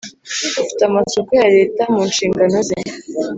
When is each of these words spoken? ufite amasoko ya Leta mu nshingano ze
ufite 0.63 0.81
amasoko 0.89 1.31
ya 1.41 1.47
Leta 1.55 1.81
mu 1.93 2.01
nshingano 2.09 2.57
ze 2.67 2.77